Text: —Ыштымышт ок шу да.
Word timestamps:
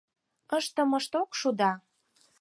—Ыштымышт 0.57 1.11
ок 1.21 1.29
шу 1.39 1.49
да. 1.59 1.71